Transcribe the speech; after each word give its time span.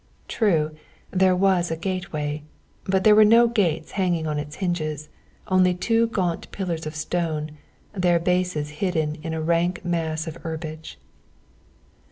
True, 0.27 0.75
there 1.11 1.35
was 1.35 1.69
a 1.69 1.75
gateway, 1.77 2.41
but 2.85 3.03
there 3.03 3.13
were 3.13 3.23
no 3.23 3.47
gates 3.47 3.91
hanging 3.91 4.25
on 4.25 4.39
its 4.39 4.55
hinges; 4.55 5.09
only 5.47 5.75
two 5.75 6.07
gaunt 6.07 6.49
pillars 6.51 6.87
of 6.87 6.95
stone, 6.95 7.51
their 7.93 8.17
bases 8.17 8.69
hidden 8.81 9.17
in 9.21 9.35
a 9.35 9.41
rank 9.43 9.85
mass 9.85 10.25
of 10.25 10.37
herbage. 10.37 10.97